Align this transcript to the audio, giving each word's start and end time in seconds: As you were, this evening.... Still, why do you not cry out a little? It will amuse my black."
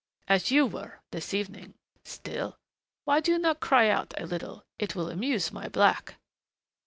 As 0.27 0.49
you 0.49 0.65
were, 0.65 0.99
this 1.11 1.31
evening.... 1.31 1.75
Still, 2.03 2.57
why 3.03 3.19
do 3.19 3.31
you 3.33 3.37
not 3.37 3.59
cry 3.59 3.87
out 3.87 4.15
a 4.19 4.25
little? 4.25 4.63
It 4.79 4.95
will 4.95 5.11
amuse 5.11 5.51
my 5.53 5.67
black." 5.69 6.15